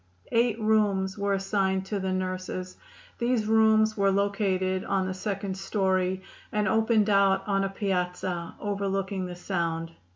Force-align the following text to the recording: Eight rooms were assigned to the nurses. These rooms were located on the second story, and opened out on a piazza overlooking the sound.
Eight 0.31 0.59
rooms 0.59 1.15
were 1.15 1.33
assigned 1.33 1.85
to 1.85 1.99
the 1.99 2.11
nurses. 2.11 2.75
These 3.19 3.45
rooms 3.45 3.95
were 3.95 4.09
located 4.09 4.83
on 4.83 5.05
the 5.05 5.13
second 5.13 5.59
story, 5.59 6.23
and 6.51 6.67
opened 6.67 7.07
out 7.11 7.47
on 7.47 7.63
a 7.63 7.69
piazza 7.69 8.55
overlooking 8.59 9.27
the 9.27 9.35
sound. 9.35 9.91